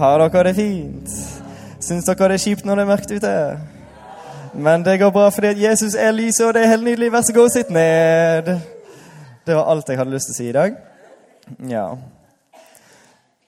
[0.00, 1.10] Har dere det fint?
[1.84, 3.32] Syns dere det er kjipt når det er mørkt ute?
[4.56, 7.10] Men det går bra fordi at Jesus er lyset, og det er helt nydelig.
[7.12, 8.48] Vær så god, sitt ned.
[9.44, 10.78] Det var alt jeg hadde lyst til å si i dag.
[11.68, 11.84] Ja.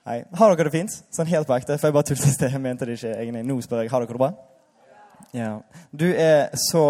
[0.04, 0.18] Hei.
[0.36, 0.98] Har dere det fint?
[1.16, 1.78] Sånn helt på ekte.
[1.78, 2.52] For jeg bare tullet i sted.
[2.52, 3.46] Jeg mente det ikke egentlig.
[3.48, 3.92] Nå spør jeg.
[3.94, 4.30] Har dere det bra?
[5.32, 5.50] Ja.
[5.88, 6.84] Du er så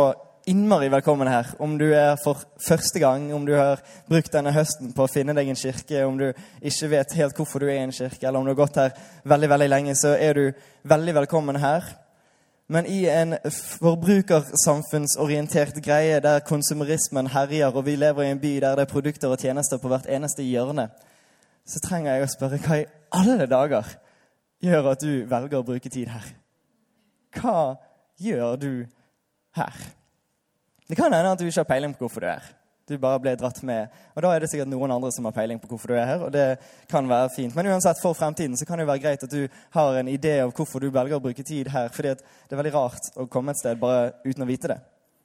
[0.46, 1.46] innmari velkommen her.
[1.58, 2.38] Om du er for
[2.68, 6.18] første gang, om du har brukt denne høsten på å finne deg en kirke, om
[6.18, 8.76] du ikke vet helt hvorfor du er i en kirke, eller om du har gått
[8.80, 8.90] her
[9.28, 10.52] veldig veldig lenge, så er du
[10.88, 11.82] veldig velkommen her.
[12.72, 18.74] Men i en forbrukersamfunnsorientert greie der konsumerismen herjer, og vi lever i en by der
[18.78, 20.86] det er produkter og tjenester på hvert eneste hjørne,
[21.66, 23.84] så trenger jeg å spørre hva i alle dager
[24.62, 26.26] gjør at du velger å bruke tid her?
[27.38, 27.76] Hva
[28.18, 28.86] gjør du
[29.58, 29.74] her?
[30.92, 32.48] Det kan hende at du ikke har peiling på hvorfor du er.
[32.84, 33.92] Du bare ble dratt med.
[34.12, 36.24] Og da er det sikkert noen andre som har peiling på hvorfor du er her.
[36.26, 36.58] og det
[36.90, 37.54] kan være fint.
[37.56, 40.34] Men uansett, for fremtiden så kan det jo være greit at du har en idé
[40.42, 41.88] av hvorfor du velger å bruke tid her.
[41.88, 44.76] fordi det er veldig rart å komme et sted bare uten å vite det.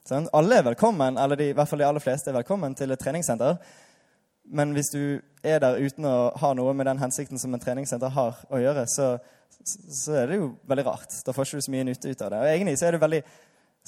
[0.08, 0.30] Sånn?
[0.32, 3.04] Alle er velkommen, eller de, i hvert fall de aller fleste er velkommen til et
[3.04, 3.60] treningssenter.
[4.48, 8.14] Men hvis du er der uten å ha noe med den hensikten som en treningssenter
[8.16, 9.18] har å gjøre, så,
[9.68, 11.20] så er det jo veldig rart.
[11.26, 12.40] Da får ikke du så mye nytte ut av det.
[12.40, 13.22] Og egentlig så er det veldig,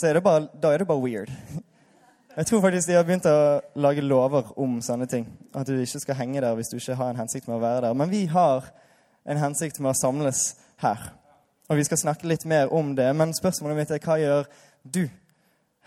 [0.04, 1.32] er det bare, da er det bare weird.
[2.40, 5.26] Jeg tror faktisk de har begynt å lage lover om sånne ting.
[5.52, 7.82] At du ikke skal henge der hvis du ikke har en hensikt med å være
[7.84, 7.96] der.
[8.00, 8.70] Men vi har
[9.28, 10.40] en hensikt med å samles
[10.80, 11.02] her.
[11.68, 13.10] Og vi skal snakke litt mer om det.
[13.12, 14.48] Men spørsmålet mitt er hva gjør
[14.88, 15.02] du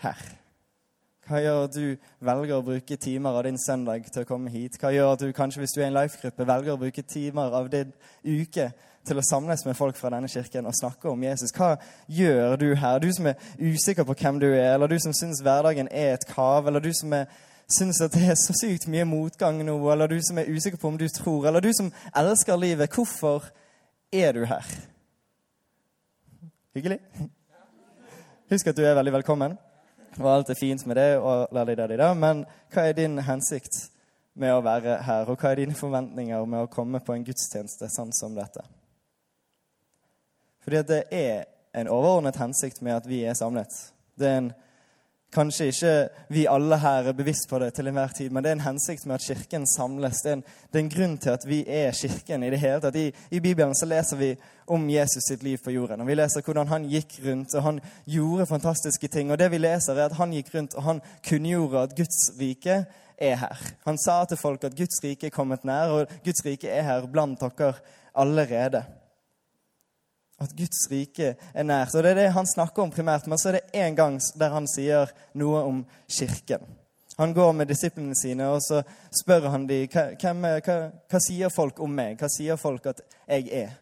[0.04, 0.22] her?
[1.24, 4.76] Hva gjør at du velger å bruke timer av din søndag til å komme hit?
[4.80, 7.56] Hva gjør at du kanskje hvis du er i en life-gruppe, velger å bruke timer
[7.56, 7.94] av din
[8.24, 8.66] uke
[9.04, 11.54] til å samles med folk fra denne kirken og snakke om Jesus?
[11.56, 11.78] Hva
[12.12, 13.00] gjør du her?
[13.00, 16.28] Du som er usikker på hvem du er, eller du som syns hverdagen er et
[16.28, 17.28] kav, eller du som er
[17.72, 20.92] syns at det er så sykt mye motgang nå, eller du som er usikker på
[20.92, 23.48] om du tror, eller du som elsker livet, hvorfor
[24.12, 24.74] er du her?
[26.76, 27.00] Hyggelig?
[28.52, 29.56] Husk at du er veldig velkommen.
[30.20, 33.88] Og alt er fint med det, og lalidadida, men hva er din hensikt
[34.38, 35.30] med å være her?
[35.30, 38.62] Og hva er dine forventninger med å komme på en gudstjeneste sånn som dette?
[40.64, 41.44] Fordi det er
[41.74, 43.74] en overordnet hensikt med at vi er samlet.
[44.18, 44.52] Det er en
[45.34, 45.92] Kanskje ikke
[46.30, 49.06] vi alle her er bevisst på det til enhver tid, men det er en hensikt
[49.06, 50.20] med at Kirken samles.
[50.22, 52.78] Det er en, det er en grunn til at vi er Kirken i det hele
[52.84, 52.94] tatt.
[52.94, 54.30] I, I, Bibelen så leser vi
[54.70, 56.00] om Jesus sitt liv på jorden.
[56.00, 59.32] og Vi leser hvordan han gikk rundt, og han gjorde fantastiske ting.
[59.32, 62.84] Og det vi leser, er at han gikk rundt, og han kunngjorde at Guds rike
[63.18, 63.68] er her.
[63.88, 67.10] Han sa til folk at Guds rike er kommet nær, og Guds rike er her
[67.10, 67.74] blant dere
[68.14, 68.84] allerede.
[70.42, 71.94] At Guds rike er nært.
[71.94, 73.26] Og Det er det han snakker om primært.
[73.26, 76.64] Men så er det én gang der han sier noe om kirken.
[77.16, 78.80] Han går med disiplene sine og så
[79.14, 82.18] spør han dem hva, hva, hva sier folk om meg.
[82.18, 83.76] Hva sier folk at jeg er?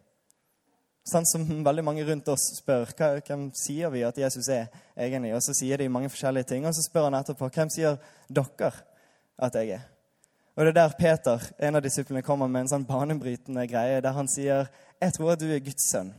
[1.08, 5.32] Sånn som veldig mange rundt oss spør hva, hvem sier vi at Jesus er egentlig.
[5.34, 6.66] Og så sier de mange forskjellige ting.
[6.68, 7.96] Og så spør han etterpå hvem sier
[8.28, 8.70] dere
[9.42, 9.88] at jeg er.
[10.52, 14.12] Og det er der Peter, en av disiplene, kommer med en sånn banebrytende greie der
[14.12, 14.68] han sier
[15.00, 16.12] jeg tror at du er Guds sønn.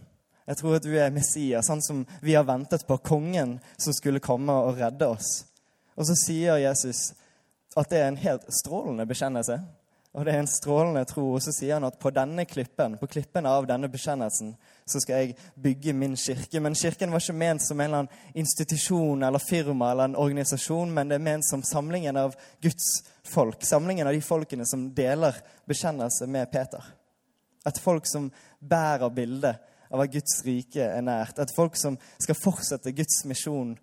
[0.48, 4.24] Jeg tror at du er Messias, sånn som vi har ventet på kongen som skulle
[4.24, 5.46] komme og redde oss.
[5.96, 7.14] Og så sier Jesus
[7.78, 9.58] at det er en helt strålende bekjennelse.
[10.14, 11.26] Og det er en strålende tro.
[11.34, 14.54] Og så sier han at på denne klippen, på klippen av denne bekjennelsen
[14.86, 16.62] så skal jeg bygge min kirke.
[16.62, 20.92] Men kirken var ikke ment som en eller annen institusjon eller firma eller en organisasjon,
[20.94, 22.90] men det er ment som samlingen av Guds
[23.25, 23.64] folk.
[23.66, 25.40] Samlingen av de folkene som deler
[25.70, 26.94] bekjennelse med Peter.
[27.66, 28.28] Et folk som
[28.60, 31.38] bærer bildet av at Guds rike er nært.
[31.38, 33.75] Et folk som skal fortsette Guds misjon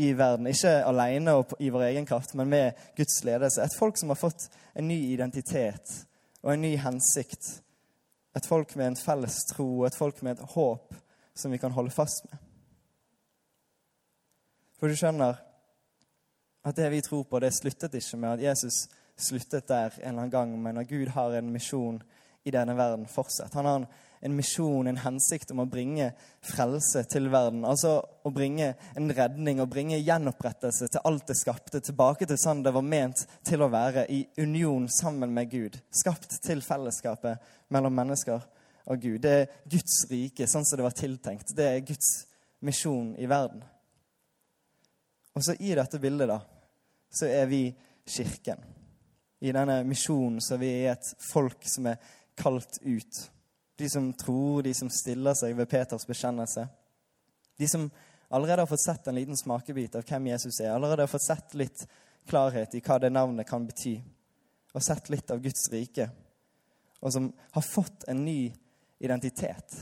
[0.00, 0.48] i verden.
[0.48, 3.62] Ikke alene og i vår egen kraft, men med Guds ledelse.
[3.62, 5.92] Et folk som har fått en ny identitet
[6.40, 7.58] og en ny hensikt.
[8.36, 10.94] Et folk med en felles tro, et folk med et håp
[11.36, 12.40] som vi kan holde fast med.
[14.78, 15.36] For du skjønner
[16.68, 18.86] at det vi tror på, det sluttet ikke med at Jesus
[19.18, 21.98] sluttet der en eller annen gang, men at Gud har en misjon
[22.46, 23.54] i denne verden fortsatt.
[23.58, 23.88] Han har en
[24.20, 26.10] en misjon, en hensikt om å bringe
[26.44, 27.64] frelse til verden.
[27.68, 31.82] Altså å bringe en redning og bringe gjenopprettelse til alt det skapte.
[31.84, 35.80] Tilbake til sånn det var ment til å være, i union sammen med Gud.
[35.94, 37.42] Skapt til fellesskapet
[37.74, 38.46] mellom mennesker.
[38.88, 39.20] og Gud.
[39.20, 41.50] Det er Guds rike, sånn som det var tiltenkt.
[41.52, 42.24] Det er Guds
[42.64, 43.60] misjon i verden.
[45.36, 46.40] Og så i dette bildet, da,
[47.12, 47.66] så er vi
[48.08, 48.64] kirken.
[49.44, 52.00] I denne misjonen så er vi et folk som er
[52.38, 53.20] kalt ut.
[53.78, 56.66] De som tror, de som stiller seg ved Peters bekjennelse.
[57.58, 57.86] De som
[58.28, 60.72] allerede har fått sett en liten smakebit av hvem Jesus er.
[60.74, 61.84] Allerede har fått sett litt
[62.28, 63.94] klarhet i hva det navnet kan bety.
[64.74, 66.10] Og sett litt av Guds rike.
[67.00, 68.50] Og som har fått en ny
[68.98, 69.78] identitet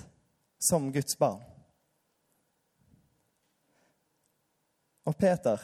[0.68, 1.40] som Guds barn.
[5.06, 5.60] Og Peter,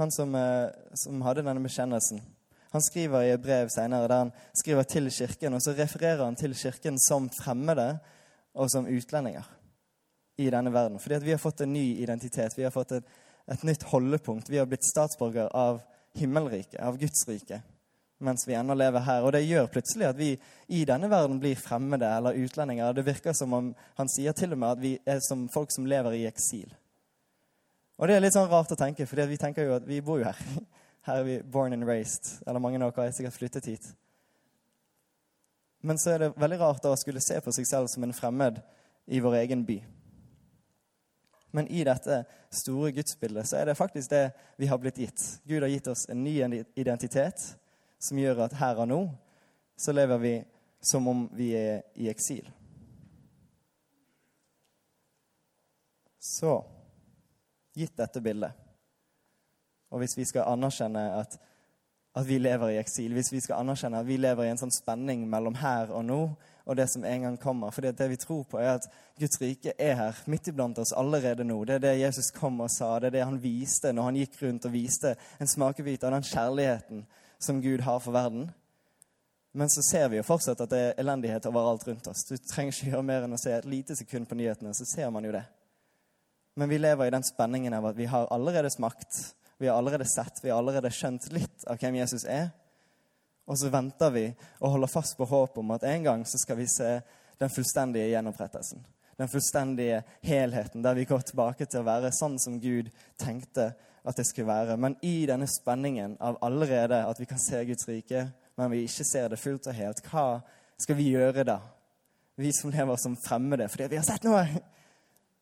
[0.00, 2.22] han som, eh, som hadde denne bekjennelsen,
[2.70, 6.36] han skriver i et brev senere der han skriver til kirken, og så refererer han
[6.38, 7.96] til kirken som fremmede
[8.54, 9.48] og som utlendinger
[10.38, 10.98] i denne verden.
[10.98, 12.56] Fordi at vi har fått en ny identitet.
[12.56, 13.10] Vi har fått et,
[13.50, 14.50] et nytt holdepunkt.
[14.50, 15.82] Vi har blitt statsborger av
[16.18, 17.60] himmelriket, av Guds rike,
[18.18, 19.26] mens vi ennå lever her.
[19.26, 20.30] Og det gjør plutselig at vi
[20.68, 22.94] i denne verden blir fremmede eller utlendinger.
[22.94, 25.88] Det virker som om han sier til og med at vi er som folk som
[25.90, 26.70] lever i eksil.
[28.00, 30.22] Og det er litt sånn rart å tenke, for vi tenker jo at vi bor
[30.22, 30.38] jo her.
[31.10, 32.42] Her er vi born and raised.
[32.46, 33.86] Eller mange av dere har sikkert flyttet hit.
[35.82, 38.14] Men så er det veldig rart da å skulle se på seg selv som en
[38.14, 38.60] fremmed
[39.10, 39.80] i vår egen by.
[41.50, 42.20] Men i dette
[42.54, 44.28] store gudsbildet så er det faktisk det
[44.60, 45.24] vi har blitt gitt.
[45.48, 46.36] Gud har gitt oss en ny
[46.78, 47.42] identitet
[47.98, 49.00] som gjør at her og nå
[49.80, 50.34] så lever vi
[50.80, 52.46] som om vi er i eksil.
[56.20, 56.60] Så
[57.74, 58.69] gitt dette bildet.
[59.90, 61.36] Og hvis vi skal anerkjenne at,
[62.14, 64.74] at, vi lever i eksil, hvis vi skal anerkjenne at vi lever i en sånn
[64.74, 66.22] spenning mellom her og nå
[66.70, 68.86] og det som en gang kommer For det vi tror på, er at
[69.18, 71.64] Guds rike er her midt iblant oss allerede nå.
[71.64, 74.38] Det er det Jesus kom og sa, det er det han viste når han gikk
[74.42, 77.02] rundt og viste en smakebit av den kjærligheten
[77.42, 78.50] som Gud har for verden.
[79.52, 82.22] Men så ser vi jo fortsatt at det er elendighet overalt rundt oss.
[82.28, 85.10] Du trenger ikke gjøre mer enn å se et lite sekund på nyhetene, så ser
[85.10, 85.42] man jo det.
[86.54, 90.04] Men vi lever i den spenningen av at vi har allerede smakt, vi har allerede
[90.08, 92.48] sett, vi har allerede skjønt litt av hvem Jesus er.
[93.50, 94.24] Og så venter vi
[94.60, 97.00] og holder fast på håpet om at en gang så skal vi se
[97.40, 98.80] den fullstendige gjenopprettelsen.
[99.20, 102.88] Den fullstendige helheten, der vi går tilbake til å være sånn som Gud
[103.20, 104.78] tenkte at det skulle være.
[104.80, 109.08] Men i denne spenningen av allerede at vi kan se Guds rike, men vi ikke
[109.08, 110.26] ser det fullt og helt, hva
[110.80, 111.60] skal vi gjøre da?
[112.40, 114.46] Vi som lever som fremmede fordi vi har sett noe!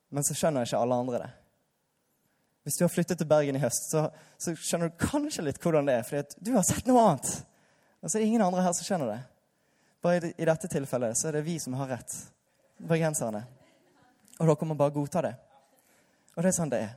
[0.08, 1.30] men så skjønner ikke alle andre det.
[2.68, 4.02] Hvis du har flyttet til Bergen i høst, så,
[4.36, 7.30] så skjønner du kanskje litt hvordan det er, fordi du har sett noe annet.
[8.04, 9.22] Og så er det ingen andre her som skjønner det.
[10.04, 12.12] Bare i, i dette tilfellet så er det vi som har rett,
[12.90, 13.40] bergenserne.
[14.36, 15.32] Og dere må bare godta det.
[16.36, 16.92] Og det er sånn det er.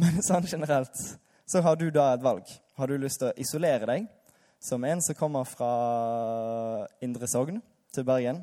[0.00, 1.04] Men sånn generelt
[1.44, 2.48] så har du da et valg.
[2.80, 4.08] Har du lyst til å isolere deg
[4.56, 5.68] som en som kommer fra
[7.04, 7.60] Indre Sogn
[7.92, 8.40] til Bergen?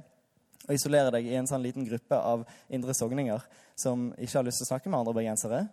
[0.68, 3.44] Og isolere deg i en sånn liten gruppe av indre sogninger
[3.80, 5.64] som ikke har lyst til å snakke med andre bergensere.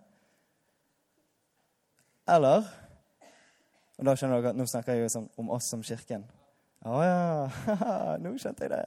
[2.31, 2.67] Eller
[4.01, 6.23] Og da skjønner dere at nå snakker jeg jo sånn om oss som kirken.
[6.89, 8.85] Å ja, nå skjønte jeg det.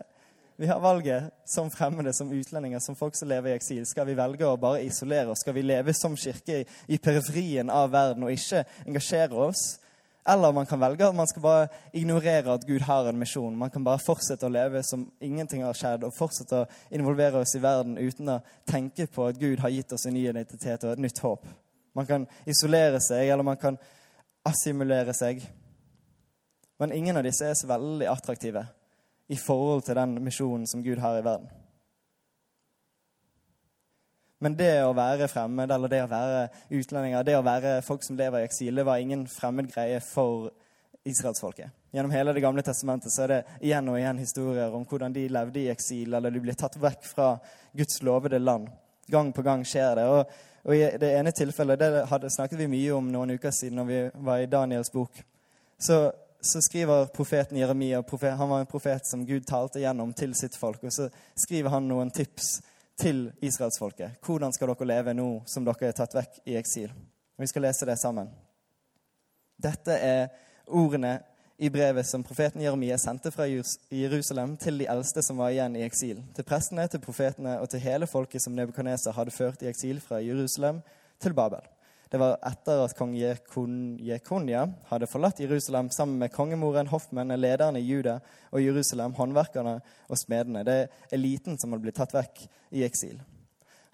[0.58, 3.84] Vi har valget som fremmede, som utlendinger, som folk som lever i eksil.
[3.86, 5.44] Skal vi velge å bare isolere oss?
[5.46, 9.64] Skal vi leve som kirke i periferien av verden og ikke engasjere oss?
[10.30, 13.58] Eller man kan velge at man skal bare ignorere at Gud har en misjon.
[13.60, 17.56] Man kan bare fortsette å leve som ingenting har skjedd, og fortsette å involvere oss
[17.58, 18.40] i verden uten å
[18.70, 21.44] tenke på at Gud har gitt oss en ny identitet og et nytt håp.
[21.94, 23.78] Man kan isolere seg, eller man kan
[24.48, 25.44] assimulere seg.
[26.80, 28.64] Men ingen av disse er så veldig attraktive
[29.32, 31.52] i forhold til den misjonen som Gud har i verden.
[34.44, 36.40] Men det å være fremmed, eller det å være
[36.76, 40.50] utlendinger, det å være folk som lever i eksil, det var ingen fremmed greie for
[41.08, 41.72] israelsfolket.
[41.94, 45.28] Gjennom hele Det gamle testamentet så er det igjen og igjen historier om hvordan de
[45.32, 47.30] levde i eksil, eller de ble tatt vekk fra
[47.72, 48.68] Guds lovede land.
[49.08, 50.10] Gang på gang skjer det.
[50.12, 53.80] Og, og i det ene tilfellet det hadde, snakket vi mye om noen uker siden
[53.80, 55.24] når vi var i Daniels bok.
[55.80, 56.02] Så,
[56.42, 58.04] så skriver profeten Jeremia
[58.38, 60.84] Han var en profet som Gud talte gjennom til sitt folk.
[60.84, 62.58] Og så skriver han noen tips
[63.00, 64.20] til israelsfolket.
[64.26, 66.92] Hvordan skal dere leve nå som dere er tatt vekk i eksil?
[67.40, 68.30] Vi skal lese det sammen.
[69.64, 70.28] Dette er
[70.68, 71.18] ordene
[71.58, 75.86] i brevet som profeten Jeremia sendte fra Jerusalem til de eldste som var igjen i
[75.86, 80.02] eksil, til prestene, til profetene og til hele folket som Nebukadneser hadde ført i eksil
[80.02, 80.82] fra Jerusalem
[81.22, 81.64] til Babel.
[82.14, 87.88] Det var etter at kong Jekonia hadde forlatt Jerusalem sammen med kongemoren, hoffmennene, lederne i
[87.88, 88.20] Juda
[88.52, 90.62] og Jerusalem, håndverkerne og smedene.
[90.62, 92.44] Det er eliten som hadde blitt tatt vekk
[92.78, 93.18] i eksil.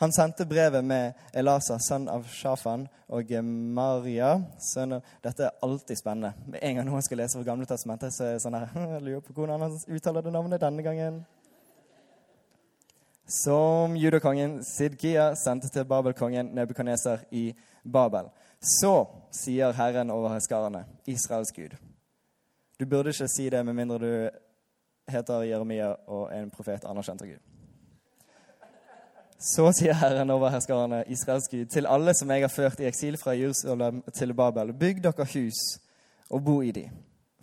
[0.03, 3.31] Han sendte brevet med Elasa, sønn av Shafan, og
[3.79, 4.33] Maria,
[4.67, 6.33] sønn av Dette er alltid spennende.
[6.51, 9.05] Med en gang noen skal lese fra Gamle testamentet, så er det sånn her Jeg
[9.07, 11.23] lurer på hvordan han uttaler det navnet denne gangen.
[13.31, 18.29] Som judokongen Sidkia sendte til Babelkongen Nebukaneser i Babel.
[18.59, 21.75] Så sier Herren over heskarene, Israels Gud.
[22.79, 24.11] Du burde ikke si det med mindre du
[25.11, 27.41] heter Jeremia og er en profet anerkjent av Gud.
[29.39, 33.15] Så sier Herren over herskarene, Israels Gud, til alle som jeg har ført i eksil
[33.17, 35.61] fra Jerusalem til Babel, bygg dere hus
[36.29, 36.89] og bo i de.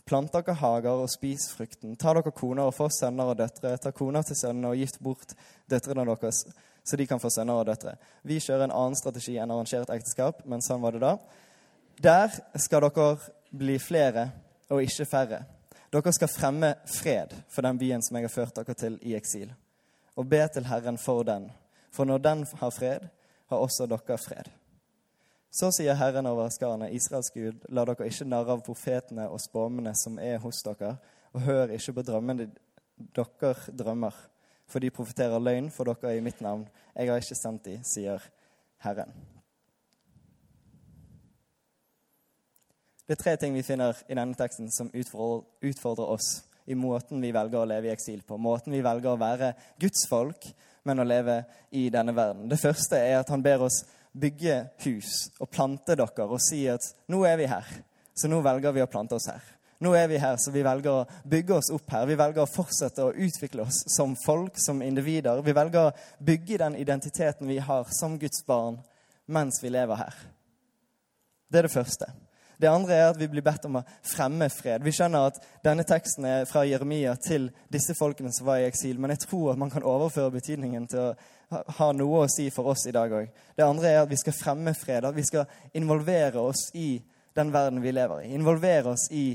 [0.06, 1.96] Plant dere hager og spis frukten.
[1.96, 3.72] Ta dere koner og få sønner og døtre.
[3.80, 5.32] Ta koner til sønnene og gift bort
[5.72, 6.44] døtrene deres,
[6.86, 7.96] så de kan få sønner og døtre.
[8.22, 11.16] Vi kjører en annen strategi enn arrangert ekteskap, men sånn var det da.
[12.02, 13.10] Der skal dere
[13.50, 14.28] bli flere
[14.70, 15.42] og ikke færre.
[15.90, 19.50] Dere skal fremme fred for den byen som jeg har ført dere til i eksil,
[20.16, 21.50] og be til Herren for den
[21.96, 23.08] for når den har fred,
[23.48, 24.50] har også dere fred.
[25.50, 29.94] Så sier Herren over skarene, Israels Gud, la dere ikke narre av profetene og spåmene
[29.96, 30.96] som er hos dere,
[31.32, 32.50] og hør ikke på drømmene
[33.16, 34.16] dere drømmer,
[34.66, 36.66] for de profeterer løgn for dere i mitt navn.
[36.96, 38.22] Jeg har ikke sendt de, sier
[38.84, 39.12] Herren.
[43.06, 46.30] Det er tre ting vi finner i denne teksten som utfordrer oss
[46.66, 48.38] i måten vi velger å leve i eksil på.
[48.42, 50.48] Måten vi velger å være Guds folk,
[50.86, 52.48] men å leve i denne verden.
[52.50, 53.84] Det første er at han ber oss
[54.16, 54.56] bygge
[54.86, 56.82] hus og plante dere og si at
[57.12, 57.68] nå er vi her,
[58.16, 59.55] så nå velger vi å plante oss her.
[59.78, 62.06] Nå er vi her, så vi velger å bygge oss opp her.
[62.08, 65.42] Vi velger å fortsette å utvikle oss som folk, som individer.
[65.44, 68.78] Vi velger å bygge den identiteten vi har som Guds barn,
[69.26, 70.22] mens vi lever her.
[71.52, 72.08] Det er det første.
[72.56, 74.80] Det andre er at vi blir bedt om å fremme fred.
[74.84, 78.96] Vi skjønner at denne teksten er fra Jeremia til disse folkene som var i eksil,
[78.96, 82.72] men jeg tror at man kan overføre betydningen til å ha noe å si for
[82.72, 83.28] oss i dag òg.
[83.56, 85.44] Det andre er at vi skal fremme fred, at vi skal
[85.76, 86.96] involvere oss i
[87.36, 88.32] den verden vi lever i.
[88.34, 89.26] Involvere oss i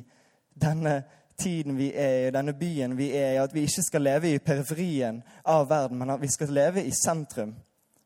[0.54, 1.02] denne
[1.42, 3.42] tiden vi er i, denne byen vi er i.
[3.42, 6.94] At vi ikke skal leve i periferien av verden, men at vi skal leve i
[6.96, 7.56] sentrum.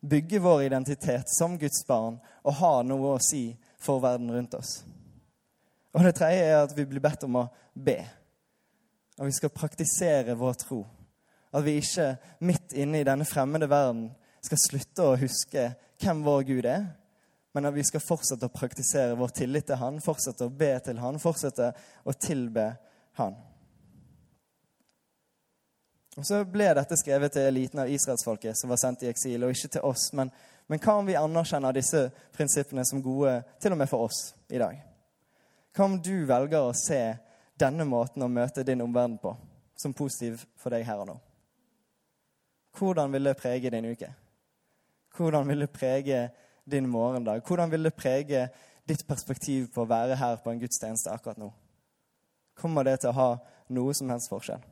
[0.06, 3.48] Bygge vår identitet som Guds barn og ha noe å si
[3.82, 4.84] for verden rundt oss.
[5.96, 7.98] Og det tredje er at vi blir bedt om å be.
[9.18, 10.82] Og vi skal praktisere vår tro.
[11.56, 12.12] At vi ikke
[12.44, 14.10] midt inne i denne fremmede verden
[14.44, 15.70] skal slutte å huske
[16.04, 16.90] hvem vår Gud er,
[17.56, 20.98] men at vi skal fortsette å praktisere vår tillit til Han, fortsette å be til
[21.00, 21.70] Han, fortsette
[22.04, 22.66] å tilbe
[23.16, 23.38] Han.
[26.20, 29.56] Og Så ble dette skrevet til eliten av israelsfolket som var sendt i eksil, og
[29.56, 30.10] ikke til oss.
[30.16, 30.34] Men,
[30.68, 34.20] men hva om vi anerkjenner disse prinsippene som gode til og med for oss
[34.52, 34.76] i dag?
[35.76, 37.02] Hva om du velger å se
[37.56, 39.32] denne måten å møte din omverden på
[39.80, 41.20] som positiv for deg her og nå?
[42.76, 44.12] Hvordan vil det prege din uke?
[45.16, 46.26] Hvordan vil det prege
[46.66, 47.42] din morgendag?
[47.48, 48.48] Hvordan vil det prege
[48.88, 51.52] ditt perspektiv på å være her på en gudstjeneste akkurat nå?
[52.56, 53.30] Kommer det til å ha
[53.76, 54.64] noe som helst forskjell?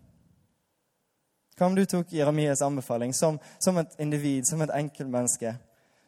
[1.53, 5.53] Hva om du tok Jeremias anbefaling som, som et individ, som et enkeltmenneske?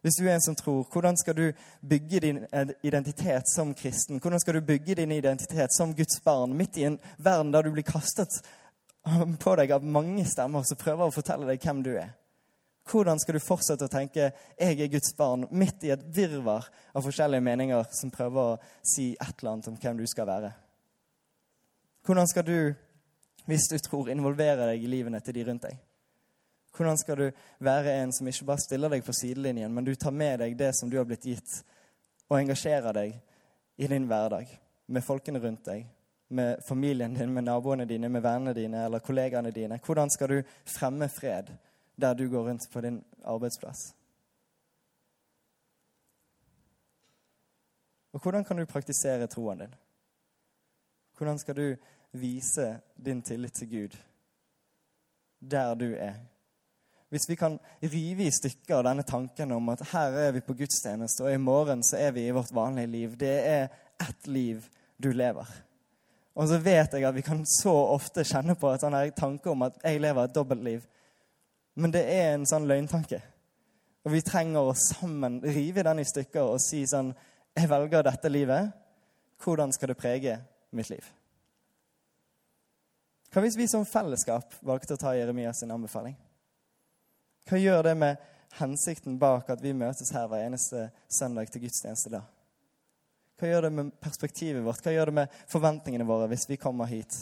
[0.06, 1.46] Hvis du er en som tror, hvordan skal du
[1.82, 2.40] bygge din
[2.86, 4.20] identitet som kristen?
[4.22, 7.72] Hvordan skal du bygge din identitet som Guds barn midt i en verden der du
[7.74, 8.42] blir kastet
[9.42, 12.14] på deg av mange stemmer som prøver å fortelle deg hvem du er?
[12.92, 17.04] Hvordan skal du fortsette å tenke 'jeg er Guds barn' midt i et virvar av
[17.04, 20.54] forskjellige meninger som prøver å si et eller annet om hvem du skal være?
[22.06, 22.76] Hvordan skal du,
[23.46, 25.78] hvis du tror, involvere deg i livene til de rundt deg?
[26.78, 30.12] Hvordan skal du være en som ikke bare stiller deg på sidelinjen, men du tar
[30.12, 31.64] med deg det som du har blitt gitt,
[32.30, 33.16] og engasjerer deg
[33.78, 34.46] i din hverdag
[34.88, 35.86] med folkene rundt deg,
[36.30, 39.80] med familien din, med naboene dine, med vennene dine eller kollegaene dine?
[39.80, 41.50] Hvordan skal du fremme fred
[41.96, 43.96] der du går rundt på din arbeidsplass?
[48.14, 49.76] Og hvordan kan du praktisere troen din?
[51.18, 51.76] Hvordan skal du
[52.12, 53.98] vise din tillit til Gud
[55.40, 56.14] der du er?
[57.10, 61.24] Hvis vi kan rive i stykker denne tanken om at her er vi på gudstjeneste,
[61.24, 63.18] og i morgen så er vi i vårt vanlige liv.
[63.20, 63.68] Det er
[64.02, 64.66] ett liv
[65.04, 65.48] du lever.
[66.36, 69.64] Og så vet jeg at vi kan så ofte kjenne på en sånn tanke om
[69.68, 70.88] at jeg lever et dobbeltliv.
[71.76, 73.20] Men det er en sånn løgntanke.
[74.06, 77.14] Og vi trenger å sammen rive den i stykker og si sånn
[77.56, 78.72] Jeg velger dette livet.
[79.40, 80.36] Hvordan skal det prege
[80.76, 81.06] mitt liv?
[83.32, 86.16] Hva hvis vi som fellesskap valgte å ta Jeremias anbefaling?
[87.48, 88.22] Hva gjør det med
[88.60, 92.22] hensikten bak at vi møtes her hver eneste søndag til gudstjeneste da?
[93.36, 94.84] Hva gjør det med perspektivet vårt?
[94.84, 97.18] Hva gjør det med forventningene våre hvis vi kommer hit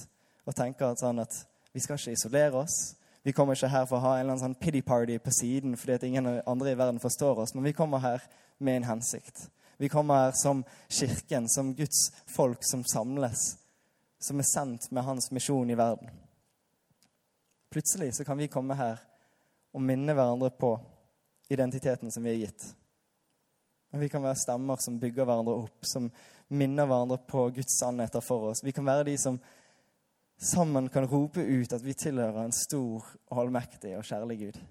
[0.45, 1.39] og tenker sånn at
[1.73, 2.93] vi skal ikke isolere oss,
[3.23, 5.77] Vi kommer ikke her for å ha en eller annen sånn pity party på siden
[5.79, 8.23] fordi at ingen andre i verden forstår oss, men vi kommer her
[8.59, 9.45] med en hensikt.
[9.79, 13.55] Vi kommer her som kirken, som Guds folk som samles,
[14.19, 16.11] som er sendt med hans misjon i verden.
[17.71, 18.99] Plutselig så kan vi komme her
[19.73, 20.75] og minne hverandre på
[21.49, 22.67] identiteten som vi er gitt.
[23.93, 26.11] Og vi kan være stemmer som bygger hverandre opp, som
[26.53, 28.63] minner hverandre på Guds sannheter for oss.
[28.65, 29.39] Vi kan være de som
[30.37, 34.63] sammen kan rope ut at vi tilhører en stor, allmektig og kjærlig Gud.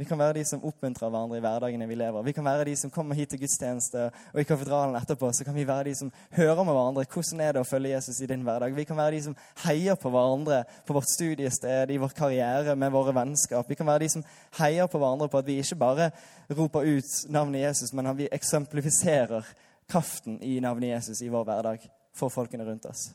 [0.00, 2.22] Vi kan være de som oppmuntrer hverandre i hverdagene vi lever.
[2.24, 5.52] Vi kan være de som kommer hit til gudstjeneste, og i katedralen etterpå så kan
[5.52, 8.46] vi være de som hører med hverandre hvordan er det å følge Jesus i din
[8.46, 8.72] hverdag.
[8.72, 9.36] Vi kan være de som
[9.66, 13.68] heier på hverandre på vårt studiested, i vår karriere, med våre vennskap.
[13.68, 14.24] Vi kan være de som
[14.62, 16.08] heier på hverandre på at vi ikke bare
[16.48, 19.52] roper ut navnet Jesus, men at vi eksemplifiserer
[19.90, 21.84] kraften i navnet Jesus i vår hverdag
[22.16, 23.10] for folkene rundt oss.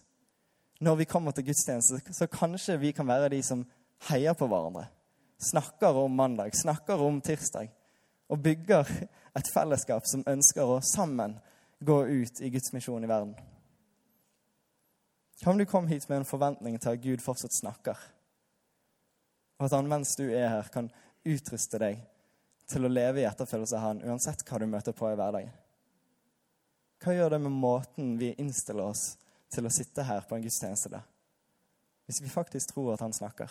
[0.84, 3.63] Når vi kommer til gudstjeneste, så kanskje vi kan være de som
[4.10, 4.89] heier på hverandre
[5.38, 7.72] snakker om mandag, snakker om tirsdag.
[8.27, 8.88] Og bygger
[9.38, 11.38] et fellesskap som ønsker å sammen
[11.79, 13.36] gå ut i Guds misjon i verden.
[15.44, 18.00] Kan du komme hit med en forventning til at Gud fortsatt snakker?
[19.60, 20.89] Og at han mens du er her, kan
[21.25, 22.01] utruste deg
[22.72, 25.53] til å leve i etterfølgelse av han, uansett hva du møter på i hverdagen?
[27.04, 29.16] Hva gjør det med måten vi innstiller oss
[29.54, 31.02] til å sitte her på en gudstjeneste da?
[32.06, 33.50] Hvis vi faktisk tror at han snakker.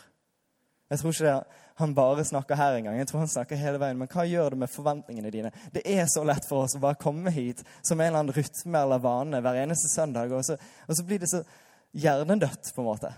[0.92, 2.98] Jeg tror ikke det, han bare snakker her engang.
[3.00, 3.98] Jeg tror han snakker hele veien.
[3.98, 5.52] Men hva gjør det med forventningene dine?
[5.74, 8.82] Det er så lett for oss å bare komme hit som en eller annen rytme
[8.84, 11.40] eller vane hver eneste søndag, og så, og så blir det så
[11.98, 13.12] hjernedødt, på en måte.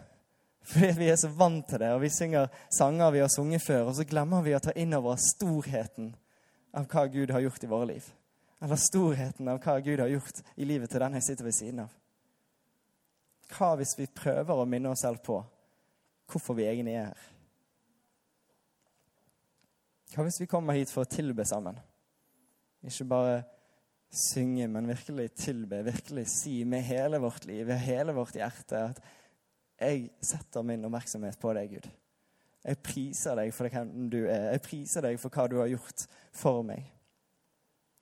[0.67, 3.91] Fordi vi er så vant til det, og vi synger sanger vi har sunget før,
[3.91, 6.15] og så glemmer vi å ta inn over storheten
[6.77, 8.09] av hva Gud har gjort i våre liv.
[8.65, 11.83] Eller storheten av hva Gud har gjort i livet til den jeg sitter ved siden
[11.85, 11.97] av.
[13.53, 15.39] Hva hvis vi prøver å minne oss selv på
[16.27, 17.27] hvorfor vi egentlig er her?
[20.15, 21.77] Hva hvis vi kommer hit for å tilbe sammen?
[22.87, 23.37] Ikke bare
[24.11, 25.83] synge, men virkelig tilbe.
[25.87, 29.01] Virkelig si med hele vårt liv, med hele vårt hjerte, at
[29.77, 31.89] jeg setter min oppmerksomhet på deg, Gud.
[32.67, 34.53] Jeg priser deg for hvem du er.
[34.57, 36.87] Jeg priser deg for hva du har gjort for meg.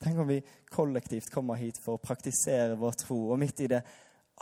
[0.05, 3.83] Tenk om vi kollektivt kommer hit for å praktisere vår tro, og midt i det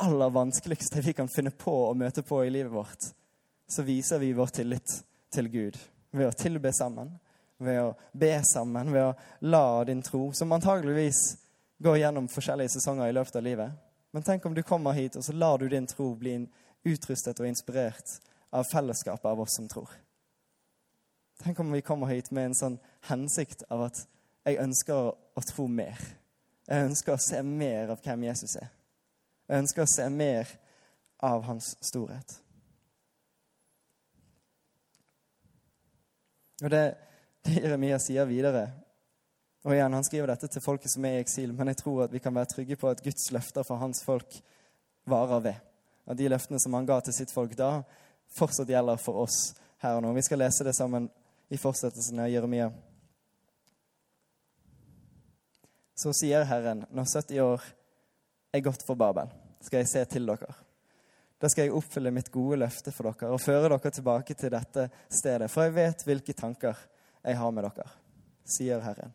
[0.03, 3.13] aller vanskeligste vi kan finne på å møte på i livet vårt,
[3.71, 4.97] så viser vi vår tillit
[5.33, 5.79] til Gud
[6.11, 7.13] ved å tilbe sammen
[7.63, 11.21] ved å be sammen, ved å la din tro, som antageligvis
[11.83, 13.73] går gjennom forskjellige sesonger i løpet av livet.
[14.13, 16.37] Men tenk om du kommer hit, og så lar du din tro bli
[16.85, 18.19] utrustet og inspirert
[18.53, 19.91] av fellesskapet av oss som tror.
[21.43, 24.05] Tenk om vi kommer hit med en sånn hensikt av at
[24.45, 25.99] jeg ønsker å tro mer.
[26.69, 28.71] Jeg ønsker å se mer av hvem Jesus er.
[29.49, 30.51] Jeg ønsker å se mer
[31.23, 32.39] av hans storhet.
[36.63, 36.85] Og det
[37.45, 38.69] det Jeremia sier videre.
[39.65, 42.13] Og igjen, Han skriver dette til folket som er i eksil, men jeg tror at
[42.13, 44.39] vi kan være trygge på at Guds løfter for hans folk
[45.07, 45.55] varer ved.
[46.07, 47.83] At de løftene som han ga til sitt folk da,
[48.35, 50.13] fortsatt gjelder for oss her og nå.
[50.15, 51.09] Vi skal lese det sammen
[51.51, 52.71] i fortsettelsen av Jeremia.
[56.03, 57.65] Så sier Herren, når 70 år
[58.53, 59.29] er gått for Babel,
[59.63, 60.51] skal jeg se til dere.
[61.39, 64.89] Da skal jeg oppfylle mitt gode løfte for dere og føre dere tilbake til dette
[65.07, 66.81] stedet, for jeg vet hvilke tanker
[67.23, 67.87] jeg har med dere,
[68.57, 69.15] sier Herren.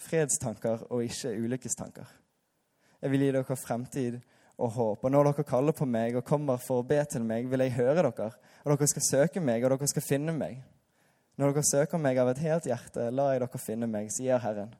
[0.00, 2.10] Fredstanker og ikke ulykkestanker.
[3.00, 4.18] Jeg vil gi dere fremtid
[4.58, 5.04] og håp.
[5.06, 7.76] Og når dere kaller på meg og kommer for å be til meg, vil jeg
[7.78, 8.30] høre dere,
[8.64, 10.58] og dere skal søke meg, og dere skal finne meg.
[11.38, 14.74] Når dere søker meg av et helt hjerte, lar jeg dere finne meg, sier Herren.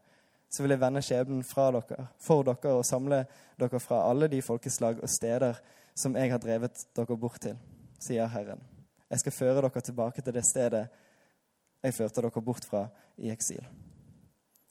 [0.50, 3.22] Så vil jeg vende skjebnen fra dere, for dere og samle
[3.60, 5.60] dere fra alle de folkeslag og steder
[5.94, 7.58] som jeg har drevet dere bort til,
[8.02, 8.62] sier Herren.
[9.10, 10.88] Jeg skal føre dere tilbake til det stedet
[11.80, 12.86] jeg førte dere bort fra
[13.18, 13.62] i eksil.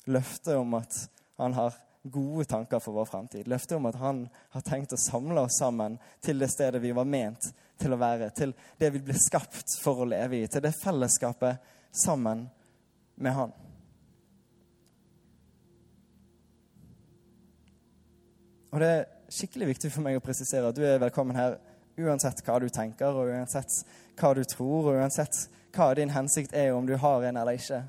[0.09, 0.95] Løftet om at
[1.39, 3.47] han har gode tanker for vår fremtid.
[3.47, 7.07] Løftet om at han har tenkt å samle oss sammen til det stedet vi var
[7.07, 8.29] ment til å være.
[8.35, 10.47] Til det vi ble skapt for å leve i.
[10.47, 11.59] Til det fellesskapet
[12.05, 12.47] sammen
[13.15, 13.53] med han.
[18.69, 21.57] Og det er skikkelig viktig for meg å presisere at du er velkommen her
[21.99, 23.81] uansett hva du tenker, og uansett
[24.19, 27.81] hva du tror, og uansett hva din hensikt er, om du har en eller ikke.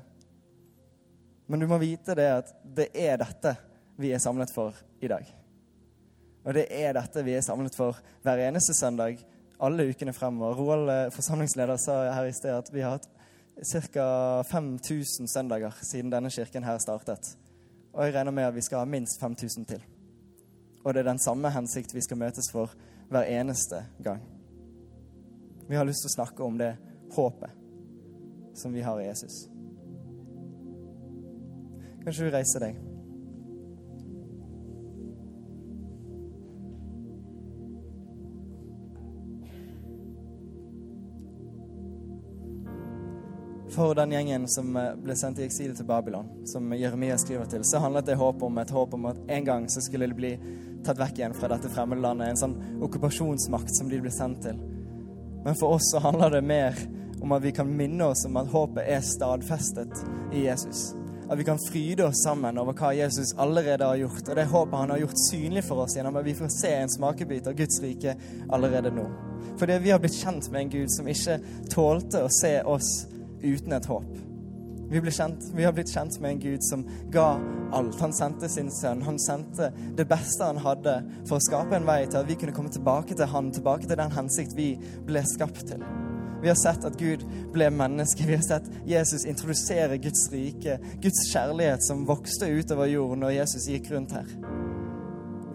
[1.51, 3.55] Men du må vite det at det er dette
[4.01, 5.25] vi er samlet for i dag.
[6.45, 9.19] Og det er dette vi er samlet for hver eneste søndag
[9.61, 10.55] alle ukene fremover.
[10.57, 13.09] Roald, eh, forsamlingsleder, sa her i sted at vi har hatt
[13.93, 14.43] ca.
[14.49, 17.35] 5000 søndager siden denne kirken her startet.
[17.93, 19.83] Og jeg regner med at vi skal ha minst 5000 til.
[20.83, 22.73] Og det er den samme hensikt vi skal møtes for
[23.11, 24.21] hver eneste gang.
[25.69, 26.73] Vi har lyst til å snakke om det
[27.15, 27.57] håpet
[28.57, 29.45] som vi har i Jesus.
[32.03, 32.79] Kanskje du reiser deg?
[43.71, 47.63] For den gjengen som eh, ble sendt i eksil til Babylon, som Jeremia skriver til,
[47.63, 50.33] så handlet det håp om et håp om at en gang så skulle det bli
[50.85, 52.31] tatt vekk igjen fra dette fremmede landet.
[52.31, 54.57] En sånn okkupasjonsmakt som de ble sendt til.
[55.45, 56.77] Men for oss så handler det mer
[57.21, 60.91] om at vi kan minne oss om at håpet er stadfestet i Jesus.
[61.29, 64.25] At vi kan fryde oss sammen over hva Jesus allerede har gjort.
[64.27, 66.91] Og det håpet han har gjort synlig for oss gjennom at vi får se en
[66.91, 68.17] smakebit av Guds rike
[68.49, 69.05] allerede nå.
[69.57, 71.39] Fordi vi har blitt kjent med en Gud som ikke
[71.71, 72.91] tålte å se oss
[73.41, 74.30] uten et håp.
[74.91, 77.39] Vi, kjent, vi, har blitt kjent med en Gud som ga
[77.71, 77.99] alt.
[78.03, 79.01] Han sendte sin sønn.
[79.07, 80.97] Han sendte det beste han hadde
[81.29, 83.99] for å skape en vei til at vi kunne komme tilbake til han, tilbake til
[83.99, 84.73] den hensikt vi
[85.07, 85.85] ble skapt til.
[86.41, 87.23] Vi har sett at Gud
[87.53, 88.25] ble menneske.
[88.27, 93.69] Vi har sett Jesus introdusere Guds rike, Guds kjærlighet som vokste utover jorden når Jesus
[93.71, 94.27] gikk rundt her.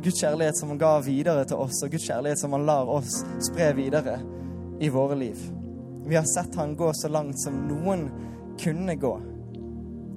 [0.01, 3.19] Guds kjærlighet som han ga videre til oss, og Guds kjærlighet som han lar oss
[3.51, 4.21] spre videre
[4.81, 5.45] i våre liv.
[6.07, 8.07] Vi har sett han gå så langt som noen
[8.61, 9.15] kunne gå,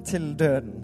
[0.09, 0.75] til døden.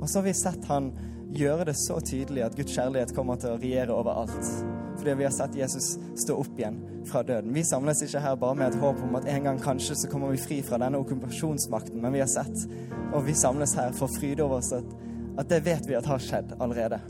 [0.00, 0.90] Og så har vi sett han
[1.34, 4.50] gjøre det så tydelig at Guds kjærlighet kommer til å regjere over alt.
[4.98, 6.76] Fordi vi har sett Jesus stå opp igjen
[7.08, 7.54] fra døden.
[7.54, 10.34] Vi samles ikke her bare med et håp om at en gang kanskje så kommer
[10.34, 12.66] vi fri fra denne okkupasjonsmakten, men vi har sett,
[13.12, 14.94] og vi samles her for å fryde over oss at,
[15.40, 17.00] at det vet vi at har skjedd allerede.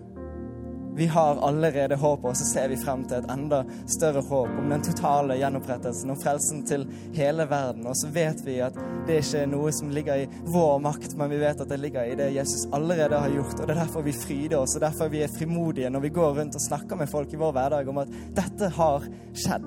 [0.97, 4.69] Vi har allerede håp, og så ser vi frem til et enda større håp om
[4.71, 6.85] den totale gjenopprettelsen og frelsen til
[7.17, 7.89] hele verden.
[7.91, 8.79] Og så vet vi at
[9.09, 12.07] det ikke er noe som ligger i vår makt, men vi vet at det ligger
[12.07, 13.59] i det Jesus allerede har gjort.
[13.59, 16.39] Og det er derfor vi fryder oss, og derfor vi er frimodige når vi går
[16.39, 19.67] rundt og snakker med folk i vår hverdag om at dette har skjedd.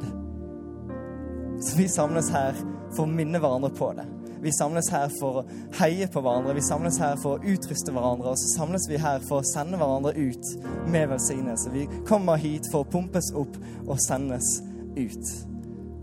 [1.60, 2.56] Så vi samles her
[2.94, 4.08] for å minne hverandre på det.
[4.42, 5.46] Vi samles her for å
[5.80, 9.24] heie på hverandre, vi samles her for å utruste hverandre, og så samles vi her
[9.26, 10.54] for å sende hverandre ut
[10.92, 11.74] med velsignelse.
[11.74, 14.60] Vi kommer hit for å pumpes opp og sendes
[14.98, 15.34] ut.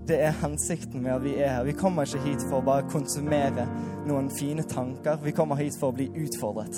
[0.09, 1.64] Det er hensikten med at vi er her.
[1.64, 3.64] Vi kommer ikke hit for å bare konsumere
[4.05, 5.16] noen fine tanker.
[5.25, 6.77] Vi kommer hit for å bli utfordret.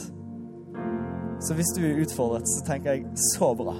[1.42, 3.74] Så hvis du er utfordret, så tenker jeg så bra.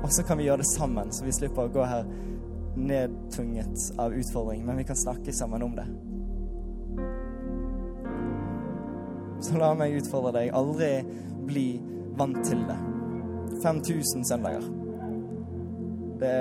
[0.00, 2.08] Og så kan vi gjøre det sammen, så vi slipper å gå her
[2.76, 5.86] nedtunget av utfordring, men vi kan snakke sammen om det.
[9.40, 10.52] Så la meg utfordre deg.
[10.54, 10.90] Aldri
[11.48, 11.66] bli
[12.18, 12.76] vant til det.
[13.62, 14.64] 5000 søndager.
[16.20, 16.36] Det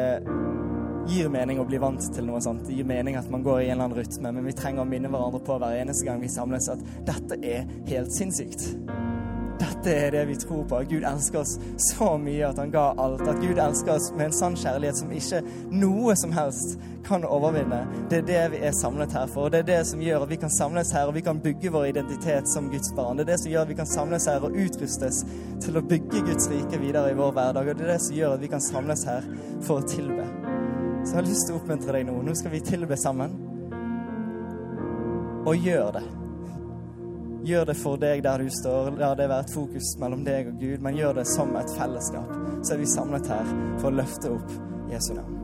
[1.09, 2.65] gir mening å bli vant til noe sånt.
[2.67, 4.89] Det gir mening at man går i en eller annen rytme, men vi trenger å
[4.89, 8.67] minne hverandre på hver eneste gang vi samles at dette er helt sinnssykt.
[9.79, 10.81] Dette er det vi tror på.
[10.89, 13.21] Gud elsker oss så mye at han ga alt.
[13.23, 15.39] At Gud elsker oss med en sann kjærlighet som ikke
[15.71, 16.75] noe som helst
[17.07, 17.85] kan overvinne.
[18.11, 19.47] Det er det vi er samlet her for.
[19.47, 21.71] Og det er det som gjør at vi kan samles her og vi kan bygge
[21.71, 23.15] vår identitet som Guds barn.
[23.15, 25.23] Det er det som gjør at vi kan samles her og utrustes
[25.63, 27.71] til å bygge Guds rike videre i vår hverdag.
[27.71, 30.27] Og det er det som gjør at vi kan samles her for å tilbe.
[31.05, 32.19] Så jeg har lyst til å oppmuntre deg nå.
[32.19, 33.39] Nå skal vi tilbe sammen.
[35.47, 36.09] Og gjør det.
[37.47, 38.91] Gjør det for deg der du står.
[38.99, 42.37] La det være et fokus mellom deg og Gud, men gjør det som et fellesskap.
[42.63, 44.57] Så er vi samlet her for å løfte opp
[44.91, 45.38] Jesu navn.